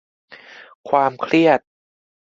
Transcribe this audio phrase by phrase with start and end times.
[0.89, 1.59] ความเครียด